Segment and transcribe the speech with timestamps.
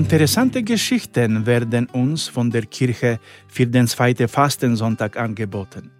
[0.00, 5.90] Interessante Geschichten werden uns von der Kirche für den zweiten Fastensonntag angeboten.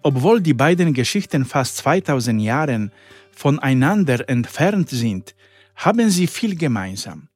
[0.00, 2.92] Obwohl die beiden Geschichten fast 2000 Jahre
[3.32, 5.34] voneinander entfernt sind,
[5.74, 7.28] haben sie viel gemeinsam.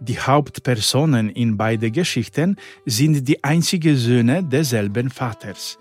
[0.00, 5.78] Die Hauptpersonen in beiden Geschichten sind die einzigen Söhne desselben Vaters.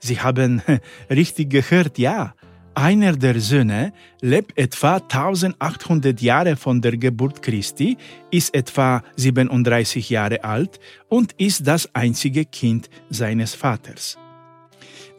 [0.00, 0.60] Sie haben
[1.08, 2.34] richtig gehört, ja,
[2.78, 7.96] einer der Söhne lebt etwa 1800 Jahre von der Geburt Christi,
[8.30, 10.78] ist etwa 37 Jahre alt
[11.08, 14.16] und ist das einzige Kind seines Vaters.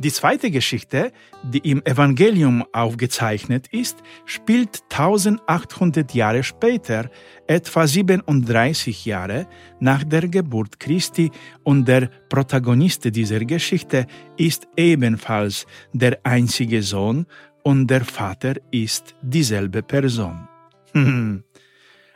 [0.01, 1.11] Die zweite Geschichte,
[1.43, 7.09] die im Evangelium aufgezeichnet ist, spielt 1800 Jahre später,
[7.47, 9.45] etwa 37 Jahre
[9.81, 11.31] nach der Geburt Christi,
[11.63, 17.25] und der Protagonist dieser Geschichte ist ebenfalls der einzige Sohn
[17.63, 20.47] und der Vater ist dieselbe Person.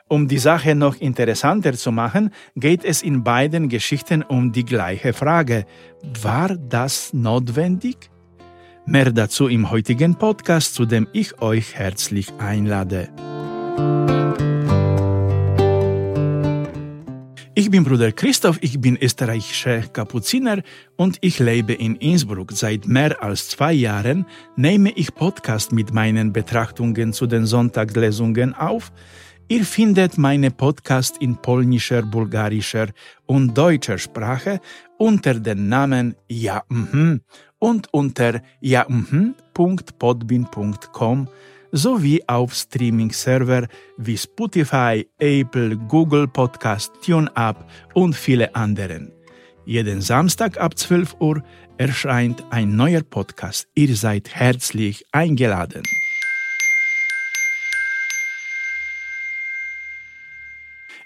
[0.07, 5.13] um die Sache noch interessanter zu machen, geht es in beiden Geschichten um die gleiche
[5.13, 5.65] Frage.
[6.21, 8.09] War das notwendig?
[8.85, 13.09] Mehr dazu im heutigen Podcast, zu dem ich euch herzlich einlade.
[17.73, 20.61] Bin Bruder Christoph, ich bin österreichischer Kapuziner
[20.95, 22.51] und ich lebe in Innsbruck.
[22.51, 28.91] Seit mehr als zwei Jahren nehme ich Podcast mit meinen Betrachtungen zu den Sonntagslesungen auf.
[29.47, 32.89] Ihr findet meine Podcast in polnischer, bulgarischer
[33.25, 34.59] und deutscher Sprache
[34.99, 37.21] unter dem Namen Ja mhm
[37.57, 41.27] und unter jamhm.podbin.com
[41.73, 49.11] sowie auf Streaming-Server wie Spotify, Apple, Google Podcast, TuneUp und viele anderen.
[49.65, 51.43] Jeden Samstag ab 12 Uhr
[51.77, 53.67] erscheint ein neuer Podcast.
[53.73, 55.81] Ihr seid herzlich eingeladen.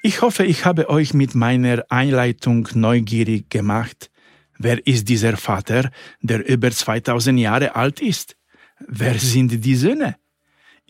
[0.03, 4.11] Ich hoffe, ich habe euch mit meiner Einleitung neugierig gemacht.
[4.57, 5.91] Wer ist dieser Vater,
[6.21, 8.35] der über 2000 Jahre alt ist?
[8.79, 10.17] Wer sind die Söhne?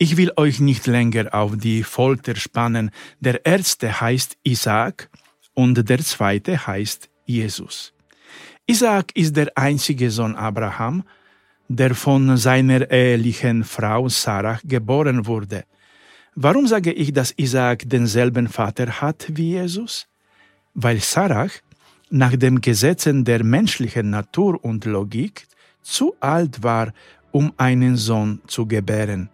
[0.00, 2.92] Ich will euch nicht länger auf die Folter spannen.
[3.18, 5.10] Der erste heißt Isaac
[5.54, 7.92] und der zweite heißt Jesus.
[8.68, 11.02] Isaac ist der einzige Sohn Abraham,
[11.66, 15.64] der von seiner ehelichen Frau Sarah geboren wurde.
[16.36, 20.06] Warum sage ich, dass Isaac denselben Vater hat wie Jesus?
[20.74, 21.48] Weil Sarah
[22.08, 25.48] nach den Gesetzen der menschlichen Natur und Logik
[25.82, 26.92] zu alt war,
[27.32, 29.28] um einen Sohn zu gebären.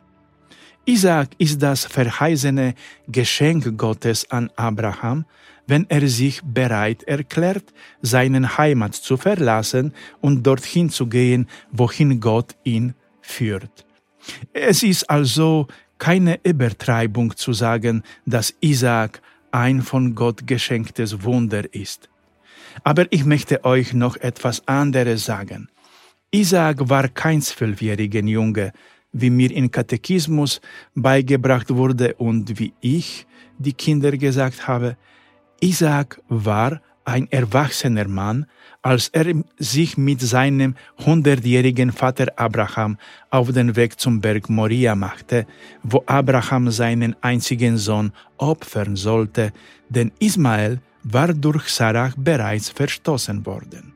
[0.86, 2.74] Isaac ist das verheißene
[3.08, 5.24] Geschenk Gottes an Abraham,
[5.66, 7.64] wenn er sich bereit erklärt,
[8.02, 13.86] seinen Heimat zu verlassen und dorthin zu gehen, wohin Gott ihn führt.
[14.52, 15.66] Es ist also
[15.98, 19.22] keine Übertreibung zu sagen, dass Isaac
[19.52, 22.10] ein von Gott geschenktes Wunder ist.
[22.82, 25.68] Aber ich möchte euch noch etwas anderes sagen.
[26.30, 28.72] Isaac war kein zwölfjähriger Junge,
[29.14, 30.60] wie mir im Katechismus
[30.94, 33.26] beigebracht wurde und wie ich
[33.58, 34.96] die Kinder gesagt habe,
[35.60, 38.46] Isaac war ein erwachsener Mann,
[38.82, 40.74] als er sich mit seinem
[41.04, 42.98] hundertjährigen Vater Abraham
[43.30, 45.46] auf den Weg zum Berg Moria machte,
[45.82, 49.52] wo Abraham seinen einzigen Sohn opfern sollte,
[49.88, 53.93] denn Ismael war durch Sarah bereits verstoßen worden.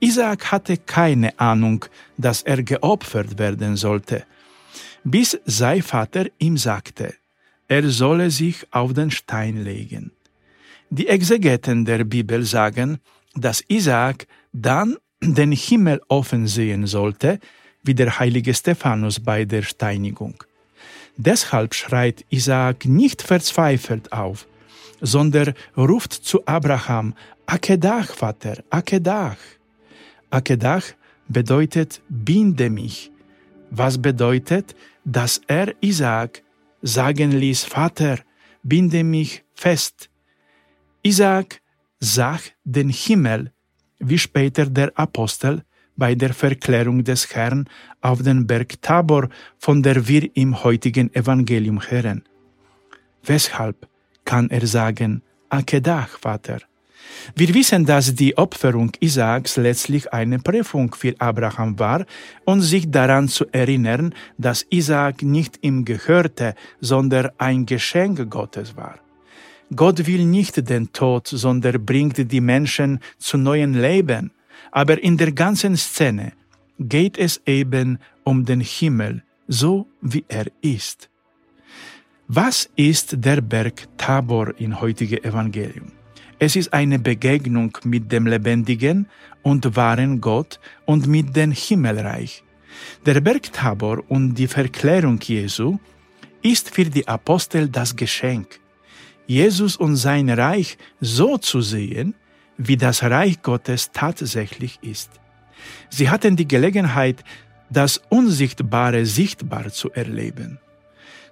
[0.00, 1.84] Isaak hatte keine Ahnung,
[2.16, 4.24] dass er geopfert werden sollte,
[5.04, 7.14] bis sein Vater ihm sagte,
[7.68, 10.12] er solle sich auf den Stein legen.
[10.90, 12.98] Die Exegeten der Bibel sagen,
[13.34, 17.40] dass Isaak dann den Himmel offen sehen sollte,
[17.82, 20.42] wie der heilige Stephanus bei der Steinigung.
[21.16, 24.46] Deshalb schreit Isaak nicht verzweifelt auf,
[25.00, 27.14] sondern ruft zu Abraham,
[27.46, 29.36] Akedach, Vater, Akedach.
[30.36, 30.86] Akedach
[31.28, 33.10] bedeutet binde mich,
[33.70, 36.42] was bedeutet, dass er Isaak
[36.82, 38.18] sagen ließ, Vater,
[38.62, 40.10] binde mich fest.
[41.02, 41.62] Isaak
[42.00, 43.52] sah den Himmel,
[43.98, 45.62] wie später der Apostel
[45.96, 47.64] bei der Verklärung des Herrn
[48.02, 52.20] auf den Berg Tabor, von der wir im heutigen Evangelium hören.
[53.24, 53.88] Weshalb
[54.26, 56.60] kann er sagen, Akedach, Vater?
[57.34, 62.06] Wir wissen, dass die Opferung Isaaks letztlich eine Prüfung für Abraham war
[62.44, 69.00] und sich daran zu erinnern, dass Isaak nicht ihm gehörte, sondern ein Geschenk Gottes war.
[69.74, 74.30] Gott will nicht den Tod, sondern bringt die Menschen zu neuen Leben.
[74.70, 76.32] Aber in der ganzen Szene
[76.78, 81.10] geht es eben um den Himmel, so wie er ist.
[82.28, 85.95] Was ist der Berg Tabor im heutigen Evangelium?
[86.38, 89.08] Es ist eine Begegnung mit dem lebendigen
[89.42, 92.44] und wahren Gott und mit dem Himmelreich.
[93.06, 95.78] Der Berg Tabor und die Verklärung Jesu
[96.42, 98.60] ist für die Apostel das Geschenk,
[99.26, 102.14] Jesus und sein Reich so zu sehen,
[102.58, 105.10] wie das Reich Gottes tatsächlich ist.
[105.88, 107.24] Sie hatten die Gelegenheit,
[107.70, 110.58] das Unsichtbare sichtbar zu erleben.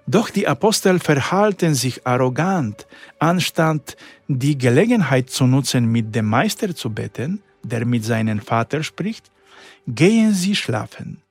[0.07, 2.85] Doch die Apostel verhalten sich arrogant,
[3.17, 9.31] anstatt die Gelegenheit zu nutzen, mit dem Meister zu beten, der mit seinem Vater spricht,
[9.87, 11.21] gehen sie schlafen.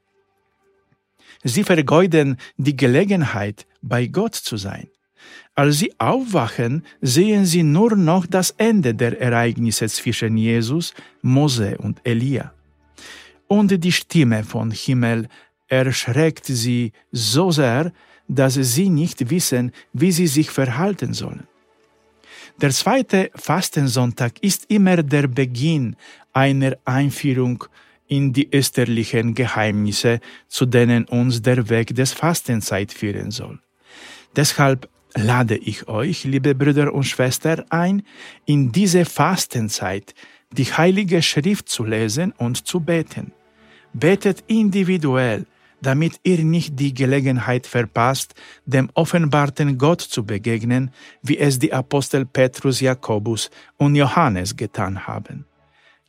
[1.42, 4.88] Sie vergeuden die Gelegenheit, bei Gott zu sein.
[5.54, 12.00] Als sie aufwachen, sehen sie nur noch das Ende der Ereignisse zwischen Jesus, Mose und
[12.04, 12.52] Elia.
[13.46, 15.28] Und die Stimme von Himmel
[15.68, 17.92] erschreckt sie so sehr,
[18.26, 21.46] dass sie nicht wissen, wie sie sich verhalten sollen.
[22.60, 25.96] Der zweite Fastensonntag ist immer der Beginn
[26.32, 27.64] einer Einführung
[28.06, 33.58] in die österlichen Geheimnisse, zu denen uns der Weg des Fastenzeit führen soll.
[34.36, 38.02] Deshalb lade ich euch, liebe Brüder und Schwestern, ein,
[38.46, 40.14] in diese Fastenzeit
[40.52, 43.32] die Heilige Schrift zu lesen und zu beten.
[43.92, 45.46] Betet individuell,
[45.84, 48.34] damit ihr nicht die Gelegenheit verpasst,
[48.66, 50.90] dem offenbarten Gott zu begegnen,
[51.22, 55.46] wie es die Apostel Petrus, Jakobus und Johannes getan haben.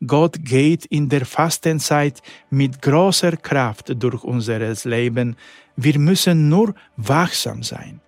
[0.06, 5.36] Gott geht in der Fastenzeit mit großer Kraft durch unser Leben.
[5.75, 8.01] Wir müssen nur wachsam sein.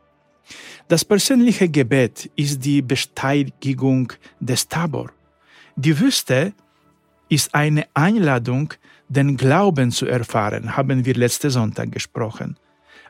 [0.88, 5.12] Das persönliche Gebet ist die Besteigung des Tabor.
[5.76, 6.54] Die Wüste
[7.30, 8.74] ist eine Einladung,
[9.10, 12.58] den Glauben zu erfahren, haben wir letzte Sonntag gesprochen.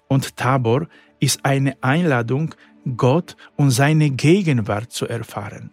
[0.08, 0.88] Und Tabor
[1.20, 2.54] ist eine Einladung,
[2.96, 5.72] Gott und seine Gegenwart zu erfahren.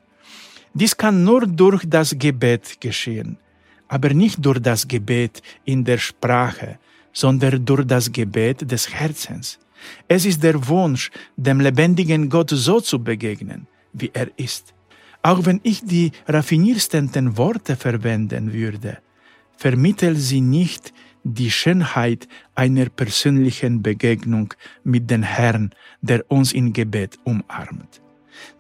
[0.72, 3.38] Dies kann nur durch das Gebet geschehen,
[3.86, 6.78] aber nicht durch das Gebet in der Sprache,
[7.12, 9.58] sondern durch das Gebet des Herzens.
[10.08, 14.74] Es ist der Wunsch, dem lebendigen Gott so zu begegnen, wie er ist.
[15.22, 18.98] Auch wenn ich die raffiniersten Worte verwenden würde,
[19.56, 20.92] vermittelt sie nicht
[21.24, 24.52] die Schönheit einer persönlichen Begegnung
[24.84, 25.70] mit dem Herrn,
[26.02, 28.02] der uns in Gebet umarmt.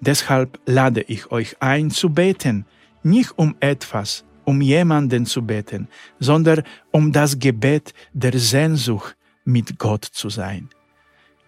[0.00, 2.64] Deshalb lade ich euch ein zu beten,
[3.02, 5.88] nicht um etwas, um jemanden zu beten,
[6.18, 10.70] sondern um das Gebet der Sehnsucht, mit Gott zu sein.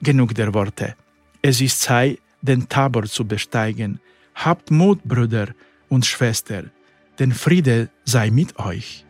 [0.02, 0.96] Genug der Worte.
[1.40, 4.00] Es ist Zeit, den Tabor zu besteigen.
[4.34, 5.48] Habt Mut, Brüder
[5.88, 6.70] und Schwestern,
[7.19, 9.06] denn Friede sei mit euch.